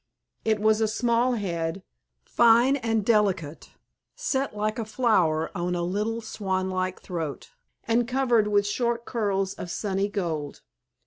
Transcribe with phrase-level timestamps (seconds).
[0.43, 1.83] It was a small head,
[2.25, 3.69] fine and delicate,
[4.15, 7.51] set like a flower on a little swan like throat,
[7.83, 10.61] and covered with short curls of sunny gold.